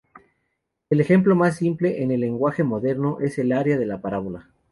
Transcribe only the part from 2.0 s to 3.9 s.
en el lenguaje moderno es el área de